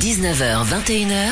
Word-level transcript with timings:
19h, 0.00 0.64
21h. 0.64 1.28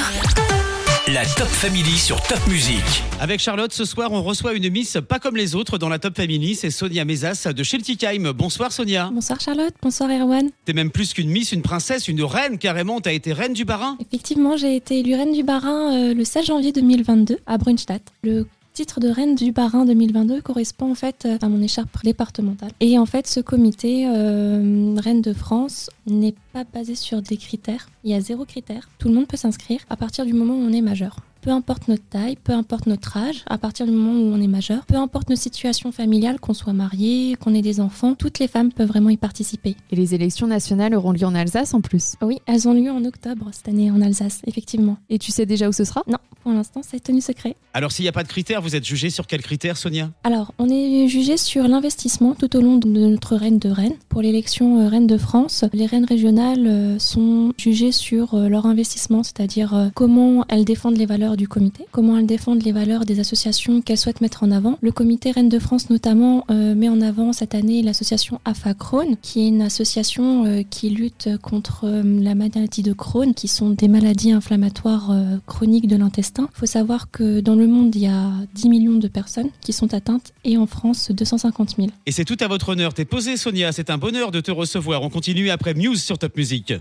La 1.15 1.25
Top 1.25 1.49
Family 1.49 1.97
sur 1.97 2.21
Top 2.23 2.39
Music. 2.47 2.83
Avec 3.19 3.41
Charlotte, 3.41 3.73
ce 3.73 3.87
soir, 3.87 4.13
on 4.13 4.23
reçoit 4.23 4.53
une 4.53 4.69
Miss 4.69 4.99
pas 5.09 5.19
comme 5.19 5.35
les 5.35 5.55
autres 5.55 5.79
dans 5.79 5.89
la 5.89 5.99
Top 5.99 6.15
Family. 6.15 6.55
C'est 6.55 6.71
Sonia 6.71 7.07
Mezas 7.07 7.49
de 7.57 7.63
Schiltigheim. 7.63 8.33
Bonsoir 8.33 8.71
Sonia. 8.71 9.11
Bonsoir 9.15 9.41
Charlotte, 9.41 9.73
bonsoir 9.81 10.11
Erwan. 10.11 10.51
T'es 10.67 10.75
même 10.75 10.91
plus 10.91 11.15
qu'une 11.15 11.31
Miss, 11.31 11.53
une 11.53 11.63
princesse, 11.63 12.07
une 12.07 12.23
reine 12.23 12.59
carrément. 12.59 13.01
T'as 13.01 13.13
été 13.13 13.33
reine 13.33 13.55
du 13.55 13.65
Barin. 13.65 13.97
Effectivement, 13.99 14.59
j'ai 14.59 14.77
été 14.77 14.99
élue 14.99 15.15
reine 15.15 15.33
du 15.33 15.43
Barin 15.43 16.11
euh, 16.11 16.15
le 16.15 16.25
16 16.25 16.45
janvier 16.45 16.73
2022 16.73 17.39
à 17.47 17.57
Brunstadt. 17.57 18.03
Le 18.23 18.47
titre 18.73 19.01
de 19.01 19.09
reine 19.09 19.35
du 19.35 19.53
Barin 19.53 19.85
2022 19.85 20.41
correspond 20.41 20.91
en 20.91 20.95
fait 20.95 21.27
euh, 21.27 21.39
à 21.41 21.49
mon 21.49 21.63
écharpe 21.63 22.03
départementale. 22.03 22.71
Et 22.81 22.99
en 22.99 23.07
fait, 23.07 23.27
ce 23.27 23.41
comité 23.41 24.07
euh, 24.07 24.95
Reine 24.99 25.23
de 25.23 25.33
France 25.33 25.91
n'est 26.07 26.35
pas 26.53 26.65
basé 26.65 26.95
sur 26.95 27.23
des 27.23 27.37
critères. 27.37 27.89
Il 28.05 28.11
y 28.11 28.15
a 28.15 28.21
zéro 28.21 28.45
critère. 28.45 28.89
Tout 28.99 29.09
le 29.09 29.15
monde 29.15 29.27
peut 29.27 29.37
s'inscrire 29.37 29.81
à 29.91 29.97
partir 29.97 30.25
du 30.25 30.33
moment 30.33 30.55
où 30.55 30.61
on 30.61 30.73
est 30.73 30.81
majeur. 30.81 31.17
Peu 31.43 31.51
importe 31.51 31.89
notre 31.89 32.07
taille, 32.07 32.37
peu 32.37 32.53
importe 32.53 32.85
notre 32.85 33.17
âge, 33.17 33.45
à 33.47 33.57
partir 33.57 33.87
du 33.87 33.93
moment 33.93 34.13
où 34.13 34.35
on 34.35 34.43
est 34.43 34.47
majeur, 34.47 34.85
peu 34.85 34.97
importe 34.97 35.31
nos 35.31 35.37
situations 35.37 35.91
familiales, 35.91 36.39
qu'on 36.39 36.53
soit 36.53 36.75
marié, 36.75 37.35
qu'on 37.41 37.55
ait 37.55 37.63
des 37.63 37.81
enfants, 37.81 38.15
toutes 38.15 38.39
les 38.39 38.47
femmes 38.47 38.71
peuvent 38.71 38.89
vraiment 38.89 39.09
y 39.09 39.17
participer. 39.17 39.75
Et 39.91 39.97
les 39.97 40.15
élections 40.15 40.47
nationales 40.47 40.95
auront 40.95 41.13
lieu 41.13 41.25
en 41.25 41.35
Alsace 41.35 41.73
en 41.73 41.81
plus? 41.81 42.17
Oui, 42.21 42.41
elles 42.45 42.69
ont 42.69 42.75
lieu 42.75 42.91
en 42.91 43.03
octobre 43.07 43.49
cette 43.53 43.69
année 43.69 43.91
en 43.91 44.03
Alsace, 44.03 44.43
effectivement. 44.47 44.99
Et 45.09 45.19
tu 45.19 45.33
sais 45.33 45.47
déjà 45.47 45.67
où 45.67 45.73
ce 45.73 45.85
sera? 45.85 46.03
Non, 46.07 46.19
pour 46.43 46.53
l'instant, 46.53 46.83
c'est 46.87 47.03
tenu 47.03 47.23
secret. 47.23 47.57
Alors 47.73 47.91
s'il 47.91 48.03
n'y 48.03 48.11
a 48.11 48.13
pas 48.13 48.23
de 48.23 48.29
critères, 48.29 48.61
vous 48.61 48.77
êtes 48.77 48.85
jugé 48.85 49.09
sur 49.09 49.27
quels 49.27 49.43
critères 49.43 49.79
Sonia? 49.79 50.11
Alors, 50.25 50.53
on 50.59 50.69
est 50.69 51.09
jugé 51.09 51.39
sur 51.39 51.67
l'investissement 51.67 52.35
tout 52.35 52.55
au 52.55 52.61
long 52.61 52.77
de 52.77 52.87
notre 52.87 53.37
reine 53.37 53.59
de 53.59 53.71
Rennes. 53.71 53.97
Pour 54.11 54.23
l'élection 54.23 54.81
euh, 54.81 54.89
Reine 54.89 55.07
de 55.07 55.17
France, 55.17 55.65
les 55.73 55.87
reines 55.87 56.05
régionales 56.05 56.67
euh, 56.67 56.99
sont 56.99 57.53
jugées 57.57 57.93
sur 57.93 58.35
euh, 58.35 58.49
leur 58.49 58.67
investissement, 58.67 59.23
c'est-à-dire 59.23 59.91
comment 59.95 60.45
elles 60.49 60.65
défendent 60.65 60.97
les 60.97 61.07
valeurs 61.07 61.37
du 61.37 61.47
comité, 61.47 61.87
comment 61.93 62.19
elles 62.19 62.27
défendent 62.27 62.65
les 62.65 62.73
valeurs 62.73 63.05
des 63.05 63.21
associations 63.21 63.81
qu'elles 63.83 63.99
souhaitent 63.99 64.21
mettre 64.21 64.43
en 64.43 64.51
avant. 64.51 64.79
Le 64.81 64.91
comité 64.91 65.31
Reine 65.31 65.49
de 65.49 65.59
France 65.61 65.91
notamment 65.91 66.45
met 66.51 66.89
en 66.89 67.01
avant 67.01 67.33
cette 67.33 67.55
année 67.55 67.83
l'association 67.83 68.41
AFA 68.45 68.75
Crohn, 68.75 69.17
qui 69.23 69.43
est 69.43 69.49
une 69.49 69.63
association 69.63 70.65
qui 70.69 70.91
lutte 70.91 71.29
contre 71.41 71.87
la 71.87 72.35
maladie 72.35 72.83
de 72.83 72.93
Crohn, 72.93 73.33
qui 73.33 73.47
sont 73.47 73.71
des 73.71 73.89
maladies 73.89 74.33
inflammatoires 74.33 75.15
chroniques 75.47 75.87
de 75.87 75.97
l'intestin. 75.97 76.49
Il 76.55 76.59
faut 76.59 76.67
savoir 76.67 77.11
que 77.11 77.41
dans 77.41 77.55
le 77.55 77.69
monde, 77.69 77.95
il 77.95 78.03
y 78.03 78.07
a 78.07 78.33
10 78.55 78.69
millions 78.69 78.99
de 78.99 79.09
personnes 79.09 79.51
qui 79.61 79.73
sont 79.73 79.95
atteintes 79.95 80.33
et 80.45 80.57
en 80.57 80.67
France, 80.67 81.11
250 81.13 81.77
000. 81.77 81.89
Et 82.07 82.13
c'est 82.13 82.25
tout 82.25 82.39
à 82.41 82.49
votre 82.49 82.71
honneur. 82.71 82.93
T'es 82.95 83.05
posée 83.05 83.37
Sonia. 83.37 83.73
C'est 83.73 83.91
un 83.91 84.00
bonheur 84.01 84.33
de 84.33 84.41
te 84.41 84.51
recevoir. 84.51 85.03
On 85.03 85.11
continue 85.11 85.51
après 85.51 85.75
Muse 85.75 86.03
sur 86.03 86.19
Top 86.19 86.37
Music. 86.37 86.73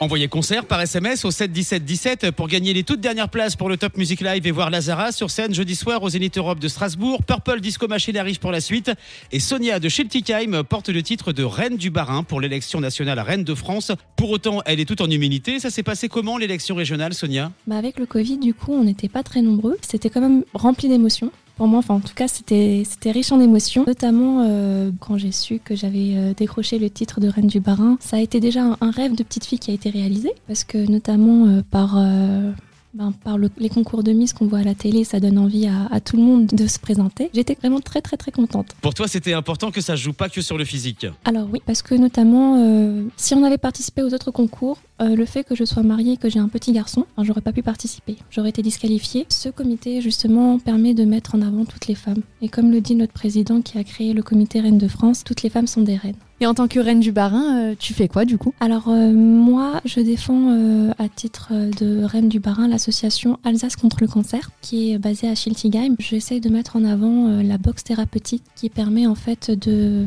Envoyez 0.00 0.28
concert 0.28 0.66
par 0.66 0.80
SMS 0.82 1.24
au 1.24 1.30
7 1.30 1.52
17 1.52 1.84
17 1.84 2.30
pour 2.32 2.48
gagner 2.48 2.74
les 2.74 2.82
toutes 2.82 3.00
dernières 3.00 3.28
places 3.30 3.56
pour 3.56 3.68
le 3.68 3.76
Top 3.76 3.96
Music 3.96 4.20
Live 4.20 4.46
et 4.46 4.50
voir 4.50 4.68
Lazara 4.68 5.12
sur 5.12 5.30
scène 5.30 5.54
jeudi 5.54 5.76
soir 5.76 6.02
au 6.02 6.10
Zénith 6.10 6.36
Europe 6.36 6.58
de 6.58 6.68
Strasbourg. 6.68 7.22
Purple 7.22 7.60
Disco 7.60 7.86
Machine 7.86 8.16
arrive 8.16 8.40
pour 8.40 8.50
la 8.50 8.60
suite 8.60 8.90
et 9.32 9.38
Sonia 9.38 9.78
de 9.78 9.88
Schiltigheim 9.88 10.64
porte 10.64 10.88
le 10.88 11.02
titre 11.02 11.32
de 11.32 11.44
Reine 11.44 11.76
du 11.76 11.90
Barin 11.90 12.24
pour 12.24 12.40
l'élection 12.40 12.80
nationale 12.80 13.20
Reine 13.20 13.44
de 13.44 13.54
France. 13.54 13.92
Pour 14.16 14.30
autant, 14.30 14.60
elle 14.66 14.80
est 14.80 14.84
toute 14.84 15.00
en 15.00 15.08
humilité. 15.08 15.60
Ça 15.60 15.70
s'est 15.70 15.84
passé 15.84 16.08
comment 16.08 16.36
l'élection 16.36 16.74
régionale, 16.74 17.14
Sonia? 17.14 17.52
Bah 17.66 17.76
avec 17.76 17.98
le 17.98 18.04
Covid, 18.04 18.38
du 18.38 18.52
coup, 18.52 18.74
on 18.74 18.84
n'était 18.84 19.08
pas 19.08 19.22
très 19.22 19.42
nombreux. 19.42 19.78
C'était 19.80 20.10
quand 20.10 20.20
même 20.20 20.44
rempli 20.54 20.88
d'émotions. 20.88 21.30
Pour 21.56 21.66
moi, 21.68 21.78
enfin 21.78 21.94
en 21.94 22.00
tout 22.00 22.14
cas, 22.14 22.26
c'était 22.28 22.82
c'était 22.88 23.10
riche 23.12 23.30
en 23.32 23.40
émotions. 23.40 23.84
Notamment 23.86 24.44
euh, 24.44 24.90
quand 25.00 25.18
j'ai 25.18 25.32
su 25.32 25.60
que 25.60 25.76
j'avais 25.76 26.14
euh, 26.16 26.32
décroché 26.36 26.78
le 26.78 26.90
titre 26.90 27.20
de 27.20 27.28
Reine 27.28 27.46
du 27.46 27.60
Barin. 27.60 27.96
Ça 28.00 28.16
a 28.16 28.20
été 28.20 28.40
déjà 28.40 28.62
un, 28.64 28.76
un 28.80 28.90
rêve 28.90 29.14
de 29.14 29.22
petite 29.22 29.44
fille 29.44 29.58
qui 29.60 29.70
a 29.70 29.74
été 29.74 29.90
réalisé. 29.90 30.32
Parce 30.48 30.64
que 30.64 30.78
notamment 30.78 31.46
euh, 31.46 31.62
par... 31.70 31.94
euh, 31.96 32.50
ben, 32.96 33.10
par 33.24 33.38
le- 33.38 33.50
les 33.58 33.68
concours 33.70 34.04
de 34.04 34.12
Miss 34.12 34.32
qu'on 34.32 34.46
voit 34.46 34.60
à 34.60 34.62
la 34.62 34.76
télé, 34.76 35.02
ça 35.02 35.18
donne 35.18 35.36
envie 35.36 35.66
à, 35.66 35.86
à 35.90 35.98
tout 36.00 36.16
le 36.16 36.22
monde 36.22 36.46
de 36.46 36.66
se 36.68 36.78
présenter. 36.78 37.28
J'étais 37.34 37.54
vraiment 37.60 37.80
très 37.80 38.00
très 38.00 38.16
très 38.16 38.30
contente. 38.30 38.68
Pour 38.80 38.94
toi, 38.94 39.08
c'était 39.08 39.32
important 39.32 39.72
que 39.72 39.80
ça 39.80 39.96
joue 39.96 40.12
pas 40.12 40.28
que 40.28 40.40
sur 40.40 40.56
le 40.56 40.64
physique. 40.64 41.04
Alors 41.24 41.48
oui, 41.52 41.60
parce 41.66 41.82
que 41.82 41.96
notamment, 41.96 42.54
euh, 42.56 43.02
si 43.16 43.34
on 43.34 43.42
avait 43.42 43.58
participé 43.58 44.04
aux 44.04 44.14
autres 44.14 44.30
concours, 44.30 44.78
euh, 45.00 45.16
le 45.16 45.24
fait 45.24 45.44
que 45.44 45.54
je 45.54 45.64
sois 45.64 45.82
mariée 45.82 46.12
et 46.12 46.16
que 46.16 46.28
j'ai 46.28 46.38
un 46.38 46.48
petit 46.48 46.72
garçon, 46.72 47.06
j'aurais 47.22 47.40
pas 47.40 47.52
pu 47.52 47.62
participer. 47.62 48.16
J'aurais 48.30 48.50
été 48.50 48.62
disqualifiée. 48.62 49.26
Ce 49.28 49.48
comité, 49.48 50.00
justement, 50.00 50.58
permet 50.58 50.94
de 50.94 51.04
mettre 51.04 51.34
en 51.34 51.42
avant 51.42 51.64
toutes 51.64 51.86
les 51.86 51.94
femmes. 51.94 52.22
Et 52.42 52.48
comme 52.48 52.70
le 52.70 52.80
dit 52.80 52.94
notre 52.94 53.12
président 53.12 53.60
qui 53.60 53.78
a 53.78 53.84
créé 53.84 54.12
le 54.12 54.22
comité 54.22 54.60
Reine 54.60 54.78
de 54.78 54.88
France, 54.88 55.24
toutes 55.24 55.42
les 55.42 55.50
femmes 55.50 55.66
sont 55.66 55.82
des 55.82 55.96
reines. 55.96 56.14
Et 56.40 56.46
en 56.46 56.54
tant 56.54 56.66
que 56.66 56.80
reine 56.80 57.00
du 57.00 57.12
Barin, 57.12 57.56
euh, 57.56 57.74
tu 57.78 57.94
fais 57.94 58.08
quoi 58.08 58.24
du 58.24 58.38
coup? 58.38 58.52
Alors 58.60 58.88
euh, 58.88 59.12
moi, 59.12 59.80
je 59.84 60.00
défends 60.00 60.50
euh, 60.50 60.90
à 60.98 61.08
titre 61.08 61.52
de 61.52 62.04
reine 62.04 62.28
du 62.28 62.40
Barin 62.40 62.66
l'association 62.66 63.38
Alsace 63.44 63.76
contre 63.76 63.98
le 64.00 64.08
cancer, 64.08 64.50
qui 64.60 64.92
est 64.92 64.98
basée 64.98 65.28
à 65.28 65.34
Schiltigheim. 65.34 65.94
J'essaie 65.98 66.40
de 66.40 66.48
mettre 66.48 66.76
en 66.76 66.84
avant 66.84 67.40
la 67.42 67.56
boxe 67.56 67.84
thérapeutique 67.84 68.42
qui 68.56 68.68
permet 68.68 69.06
en 69.06 69.14
fait 69.14 69.50
de, 69.50 70.04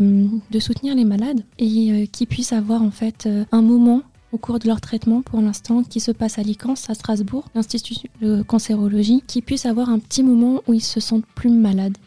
de 0.52 0.60
soutenir 0.60 0.96
les 0.96 1.06
malades 1.06 1.42
et 1.60 2.08
qui 2.12 2.26
puissent 2.26 2.54
avoir 2.54 2.82
en 2.82 2.92
fait 2.92 3.28
un 3.52 3.62
moment 3.62 4.02
au 4.38 4.40
cours 4.40 4.60
de 4.60 4.68
leur 4.68 4.82
traitement 4.82 5.24
pour 5.24 5.42
l'instant 5.42 5.82
qui 5.82 6.00
se 6.00 6.12
passe 6.12 6.38
à 6.38 6.44
Licans, 6.44 6.76
à 6.90 6.94
Strasbourg, 6.94 7.50
l'Institut 7.56 8.08
de 8.22 8.44
cancérologie, 8.44 9.24
qui 9.26 9.42
puissent 9.42 9.66
avoir 9.66 9.90
un 9.90 9.98
petit 9.98 10.22
moment 10.22 10.62
où 10.68 10.76
ils 10.76 10.84
se 10.84 11.00
sentent 11.00 11.26
plus 11.34 11.50
malades 11.50 11.98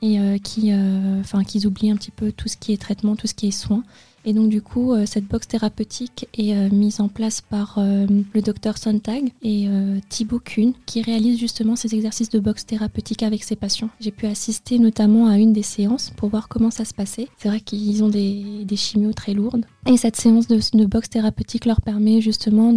et 0.00 0.20
euh, 0.20 0.38
qui, 0.38 0.70
euh, 0.72 1.20
qu'ils 1.44 1.66
oublient 1.66 1.90
un 1.90 1.96
petit 1.96 2.12
peu 2.12 2.30
tout 2.30 2.46
ce 2.46 2.56
qui 2.56 2.72
est 2.72 2.80
traitement, 2.80 3.16
tout 3.16 3.26
ce 3.26 3.34
qui 3.34 3.48
est 3.48 3.50
soins. 3.50 3.82
Et 4.24 4.32
donc 4.32 4.48
du 4.50 4.60
coup, 4.60 4.92
euh, 4.92 5.06
cette 5.06 5.24
box 5.26 5.48
thérapeutique 5.48 6.26
est 6.36 6.54
euh, 6.54 6.68
mise 6.70 7.00
en 7.00 7.08
place 7.08 7.40
par 7.40 7.76
euh, 7.78 8.06
le 8.34 8.42
docteur 8.42 8.76
Sontag 8.78 9.32
et 9.42 9.68
Thibaut 10.08 10.40
Kuhn, 10.40 10.72
qui 10.86 11.02
réalise 11.02 11.38
justement 11.38 11.76
ces 11.76 11.94
exercices 11.94 12.30
de 12.30 12.38
boxe 12.38 12.66
thérapeutique 12.66 13.22
avec 13.22 13.44
ses 13.44 13.56
patients. 13.56 13.88
J'ai 14.00 14.10
pu 14.10 14.26
assister 14.26 14.78
notamment 14.78 15.26
à 15.28 15.38
une 15.38 15.52
des 15.52 15.62
séances 15.62 16.12
pour 16.16 16.28
voir 16.28 16.48
comment 16.48 16.70
ça 16.70 16.84
se 16.84 16.92
passait. 16.94 17.28
C'est 17.38 17.48
vrai 17.48 17.60
qu'ils 17.60 18.02
ont 18.04 18.08
des, 18.08 18.64
des 18.64 18.76
chimios 18.76 19.12
très 19.12 19.32
lourdes. 19.34 19.64
Et 19.86 19.96
cette 19.96 20.16
séance 20.16 20.46
de, 20.46 20.60
de 20.76 20.86
boxe 20.86 21.08
thérapeutique 21.08 21.64
leur 21.64 21.80
permet 21.80 22.20
justement 22.20 22.72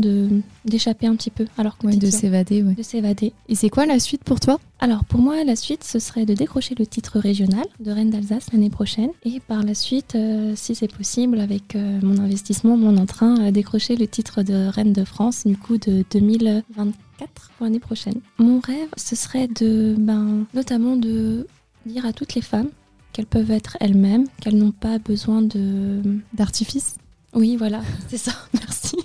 d'échapper 0.66 1.08
un 1.08 1.16
petit 1.16 1.30
peu 1.32 1.46
à 1.58 1.64
leur 1.64 1.78
Ouais, 1.84 1.98
de 1.98 2.10
s'évader, 2.10 2.64
ouais. 2.64 2.76
de 2.76 2.84
s'évader. 2.84 3.34
Et 3.50 3.56
c'est 3.56 3.70
quoi 3.70 3.86
la 3.86 4.00
suite 4.00 4.24
pour 4.24 4.40
toi? 4.40 4.60
Alors 4.84 5.06
pour 5.06 5.22
moi, 5.22 5.46
la 5.46 5.56
suite, 5.56 5.86
ce 5.86 5.98
serait 5.98 6.26
de 6.26 6.34
décrocher 6.34 6.76
le 6.78 6.86
titre 6.86 7.18
régional 7.18 7.64
de 7.80 7.90
Reine 7.90 8.10
d'Alsace 8.10 8.52
l'année 8.52 8.70
prochaine. 8.70 9.12
Et 9.24 9.40
par 9.40 9.64
la 9.64 9.76
suite, 9.76 10.16
euh, 10.16 10.56
si 10.58 10.76
c'est 10.76 10.94
possible, 10.94 11.40
avec 11.40 11.78
euh, 11.78 12.02
mon 12.04 12.20
investissement, 12.20 12.76
mon 12.76 12.98
entrain, 12.98 13.46
euh, 13.46 13.52
décrocher 13.52 13.96
le 13.96 14.08
titre 14.08 14.44
de 14.44 14.68
Reine 14.68 14.92
de 14.92 15.06
France, 15.06 15.48
du 15.48 15.56
coup 15.56 15.78
de 15.78 16.04
2024 16.12 17.52
pour 17.56 17.64
l'année 17.64 17.80
prochaine. 17.80 18.20
Mon 18.40 18.60
rêve, 18.60 18.90
ce 18.98 19.16
serait 19.16 19.48
de, 19.48 19.96
ben, 19.98 20.46
notamment 20.54 20.98
de 20.98 21.48
dire 21.86 22.06
à 22.06 22.12
toutes 22.12 22.36
les 22.36 22.42
femmes 22.42 22.70
qu'elles 23.14 23.26
peuvent 23.26 23.52
être 23.52 23.78
elles-mêmes, 23.80 24.26
qu'elles 24.42 24.58
n'ont 24.58 24.74
pas 24.74 25.00
besoin 25.00 25.42
de... 25.42 26.02
D'artifice 26.34 26.98
Oui, 27.34 27.56
voilà, 27.56 27.80
c'est 28.10 28.18
ça, 28.18 28.34
merci. 28.54 28.98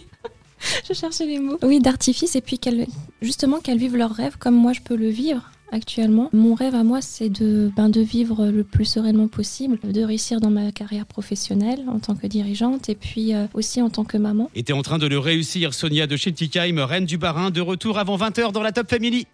Je 0.89 0.93
cherchais 0.93 1.25
les 1.25 1.39
mots. 1.39 1.59
Oui, 1.62 1.78
d'artifice 1.78 2.34
et 2.34 2.41
puis 2.41 2.59
qu'elles, 2.59 2.89
justement 3.22 3.60
qu'elles 3.60 3.78
vivent 3.78 3.97
leur 3.97 4.10
rêve 4.10 4.39
comme 4.39 4.56
moi 4.56 4.72
je 4.72 4.81
peux 4.81 4.97
le 4.97 5.09
vivre 5.09 5.53
actuellement. 5.73 6.31
Mon 6.33 6.55
rêve 6.55 6.75
à 6.75 6.84
moi, 6.84 7.01
c'est 7.01 7.29
de, 7.29 7.71
ben, 7.77 7.89
de 7.89 8.01
vivre 8.01 8.47
le 8.47 8.65
plus 8.65 8.84
sereinement 8.84 9.29
possible, 9.29 9.79
de 9.83 10.03
réussir 10.03 10.41
dans 10.41 10.51
ma 10.51 10.73
carrière 10.73 11.06
professionnelle 11.06 11.84
en 11.89 11.99
tant 11.99 12.15
que 12.15 12.27
dirigeante 12.27 12.89
et 12.89 12.95
puis 12.95 13.34
euh, 13.34 13.47
aussi 13.55 13.83
en 13.83 13.91
tant 13.91 14.05
que 14.05 14.17
maman. 14.17 14.51
Et 14.55 14.62
t'es 14.62 14.73
en 14.73 14.83
train 14.83 14.99
de 14.99 15.07
le 15.07 15.19
réussir, 15.19 15.75
Sonia 15.75 16.07
de 16.07 16.17
Schiltigheim, 16.17 16.84
Reine 16.84 17.07
du 17.07 17.19
Barin, 17.19 17.51
de 17.51 17.61
retour 17.61 17.99
avant 17.99 18.17
20h 18.17 18.53
dans 18.53 18.62
la 18.62 18.73
Top 18.73 18.89
Family. 18.91 19.27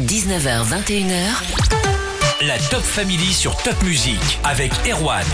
19h, 0.00 0.64
21h. 0.64 2.46
La 2.46 2.58
Top 2.70 2.82
Family 2.82 3.32
sur 3.32 3.56
Top 3.58 3.80
Music 3.82 4.20
avec 4.44 4.72
Erwan. 4.88 5.24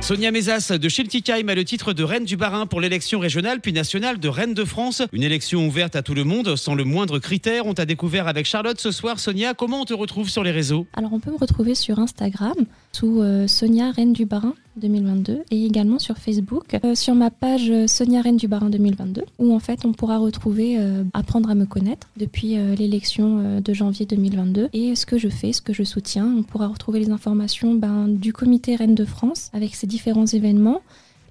Sonia 0.00 0.30
Mezas 0.30 0.70
de 0.70 0.88
Schiltigheim 0.88 1.48
a 1.48 1.54
le 1.54 1.64
titre 1.64 1.92
de 1.92 2.04
Reine 2.04 2.24
du 2.24 2.36
Barin 2.36 2.66
pour 2.66 2.80
l'élection 2.80 3.18
régionale 3.18 3.60
puis 3.60 3.72
nationale 3.72 4.20
de 4.20 4.28
Reine 4.28 4.54
de 4.54 4.64
France. 4.64 5.02
Une 5.12 5.24
élection 5.24 5.66
ouverte 5.66 5.96
à 5.96 6.02
tout 6.02 6.14
le 6.14 6.22
monde 6.22 6.54
sans 6.54 6.74
le 6.74 6.84
moindre 6.84 7.18
critère. 7.18 7.66
On 7.66 7.74
t'a 7.74 7.86
découvert 7.86 8.28
avec 8.28 8.46
Charlotte 8.46 8.80
ce 8.80 8.92
soir. 8.92 9.18
Sonia, 9.18 9.54
comment 9.54 9.80
on 9.80 9.84
te 9.84 9.94
retrouve 9.94 10.28
sur 10.28 10.44
les 10.44 10.52
réseaux? 10.52 10.86
Alors 10.96 11.12
on 11.12 11.18
peut 11.18 11.32
me 11.32 11.38
retrouver 11.38 11.74
sur 11.74 11.98
Instagram 11.98 12.54
sous 12.96 13.20
euh, 13.20 13.46
Sonia 13.46 13.90
Reine 13.90 14.14
du 14.14 14.24
Barin 14.24 14.54
2022 14.78 15.42
et 15.50 15.66
également 15.66 15.98
sur 15.98 16.16
Facebook 16.16 16.78
euh, 16.82 16.94
sur 16.94 17.14
ma 17.14 17.30
page 17.30 17.68
euh, 17.68 17.86
Sonia 17.86 18.22
Reine 18.22 18.38
du 18.38 18.48
Barin 18.48 18.70
2022 18.70 19.22
où 19.38 19.54
en 19.54 19.58
fait 19.58 19.84
on 19.84 19.92
pourra 19.92 20.16
retrouver 20.16 20.78
apprendre 21.12 21.50
à 21.50 21.54
me 21.54 21.66
connaître 21.66 22.08
depuis 22.16 22.56
l'élection 22.76 23.60
de 23.60 23.74
janvier 23.74 24.06
2022 24.06 24.70
et 24.72 24.94
ce 24.94 25.04
que 25.04 25.18
je 25.18 25.28
fais, 25.28 25.52
ce 25.52 25.60
que 25.60 25.72
je 25.72 25.82
soutiens. 25.82 26.26
On 26.38 26.42
pourra 26.42 26.68
retrouver 26.68 27.00
les 27.00 27.10
informations 27.10 27.74
ben, 27.74 28.08
du 28.08 28.32
comité 28.32 28.76
Reine 28.76 28.94
de 28.94 29.04
France 29.04 29.50
avec 29.52 29.74
ses 29.74 29.86
différents 29.86 30.26
événements 30.26 30.80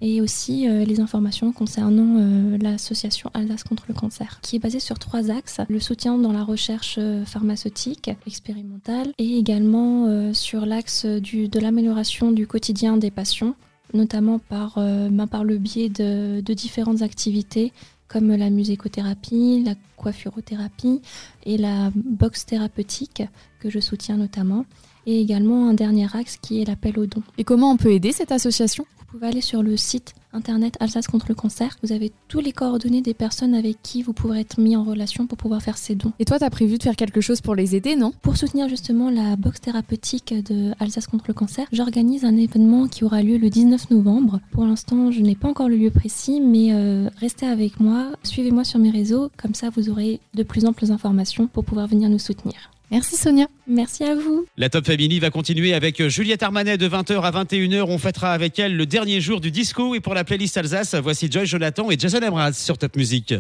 et 0.02 0.22
aussi 0.22 0.68
euh, 0.68 0.84
les 0.86 1.00
informations 1.00 1.52
concernant 1.52 2.18
euh, 2.20 2.58
l'association 2.62 3.30
Alsace 3.34 3.64
contre 3.64 3.86
le 3.88 3.94
cancer, 3.94 4.40
qui 4.42 4.56
est 4.56 4.60
basée 4.60 4.80
sur 4.80 5.00
trois 5.00 5.32
axes. 5.32 5.62
Le 5.70 5.80
soutien 5.80 6.18
dans 6.18 6.32
la 6.32 6.44
recherche 6.44 6.96
euh, 6.98 7.26
pharmaceutique, 7.26 8.12
expérimentale, 8.28 9.14
et 9.18 9.38
également 9.38 10.34
sur 10.34 10.66
l'axe 10.66 11.06
de 11.06 11.60
l'amélioration 11.60 12.32
du 12.32 12.48
quotidien 12.48 12.98
des 12.98 13.12
patients, 13.12 13.56
notamment 13.94 14.40
par, 14.40 14.76
ben, 14.76 15.28
le 15.44 15.58
biais 15.58 15.90
de, 15.90 16.42
différentes 16.54 17.02
activités 17.02 17.72
comme 18.08 18.36
la 18.36 18.50
musicothérapie, 18.50 19.64
la 19.66 19.76
coiffurothérapie 19.98 21.02
et 21.46 21.58
la 21.58 21.92
boxe 21.96 22.46
thérapeutique 22.46 23.24
que 23.60 23.70
je 23.70 23.80
soutiens 23.80 24.18
notamment. 24.18 24.66
Et 25.08 25.22
également 25.22 25.70
un 25.70 25.74
dernier 25.74 26.08
axe 26.16 26.38
qui 26.38 26.62
est 26.62 26.66
l'appel 26.66 26.98
aux 26.98 27.06
dons. 27.06 27.24
Et 27.38 27.44
comment 27.44 27.72
on 27.72 27.78
peut 27.78 27.92
aider 27.92 28.12
cette 28.12 28.32
association? 28.32 28.86
Pouvez 29.16 29.28
aller 29.28 29.42
sur 29.42 29.64
le 29.64 29.78
site 29.78 30.14
internet 30.34 30.76
Alsace 30.82 31.08
contre 31.08 31.28
le 31.30 31.36
cancer. 31.36 31.78
Vous 31.82 31.94
avez 31.94 32.12
tous 32.28 32.42
les 32.42 32.52
coordonnées 32.52 33.02
des 33.02 33.14
personnes 33.14 33.54
avec 33.54 33.82
qui 33.82 34.02
vous 34.02 34.12
pourrez 34.12 34.42
être 34.42 34.60
mis 34.60 34.76
en 34.76 34.84
relation 34.84 35.26
pour 35.26 35.38
pouvoir 35.38 35.62
faire 35.62 35.78
ces 35.78 35.96
dons. 35.96 36.12
Et 36.20 36.26
toi, 36.26 36.38
t'as 36.38 36.50
prévu 36.50 36.78
de 36.78 36.84
faire 36.84 36.98
quelque 36.98 37.22
chose 37.22 37.40
pour 37.40 37.56
les 37.56 37.78
aider, 37.78 37.96
non? 37.96 38.12
Pour 38.22 38.36
soutenir 38.36 38.68
justement 38.68 39.10
la 39.10 39.38
boxe 39.38 39.62
thérapeutique 39.62 40.34
de 40.34 40.74
Alsace 40.82 41.08
contre 41.08 41.26
le 41.30 41.34
cancer, 41.34 41.66
j'organise 41.72 42.26
un 42.26 42.36
événement 42.36 42.90
qui 42.90 43.06
aura 43.06 43.22
lieu 43.22 43.38
le 43.38 43.50
19 43.50 43.90
novembre. 43.92 44.42
Pour 44.52 44.66
l'instant, 44.66 45.12
je 45.12 45.22
n'ai 45.22 45.36
pas 45.36 45.48
encore 45.48 45.70
le 45.70 45.78
lieu 45.78 45.92
précis, 45.92 46.42
mais 46.42 46.74
euh, 46.74 47.10
restez 47.18 47.46
avec 47.46 47.80
moi, 47.80 48.12
suivez-moi 48.24 48.66
sur 48.66 48.80
mes 48.80 48.90
réseaux, 48.90 49.32
comme 49.38 49.56
ça 49.56 49.70
vous 49.70 49.90
aurez 49.90 50.20
de 50.34 50.44
plus 50.44 50.66
amples 50.66 50.92
informations 50.92 51.48
pour 51.48 51.64
pouvoir 51.64 51.88
venir 51.88 52.10
nous 52.10 52.20
soutenir. 52.20 52.70
Merci 52.92 53.16
Sonia. 53.18 53.48
Merci 53.68 54.04
à 54.04 54.16
vous. 54.16 54.46
La 54.58 54.70
Top 54.70 54.86
Family 54.86 55.20
va 55.20 55.30
continuer 55.30 55.74
avec 55.74 56.08
Juliette 56.08 56.44
Armanet 56.44 56.78
de 56.78 56.88
20h 56.88 57.22
à 57.22 57.32
21h. 57.44 57.86
On 57.88 57.98
fêtera 57.98 58.34
avec 58.34 58.60
elle 58.60 58.76
le 58.76 58.86
dernier 58.86 59.22
jour 59.22 59.42
du 59.42 59.52
disco. 59.52 59.96
Et 59.96 60.00
pour 60.00 60.14
la 60.14 60.24
playlist 60.24 60.58
Alsace, 60.58 60.96
voici 60.96 61.30
Joy 61.32 61.46
Jonathan 61.46 61.90
et 61.90 61.98
Jason 61.98 62.22
Emraz 62.22 62.54
sur 62.54 62.78
Top 62.78 62.96
Music. 62.96 63.34